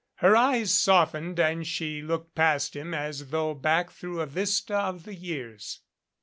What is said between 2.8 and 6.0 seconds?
as though back through a vista of the years.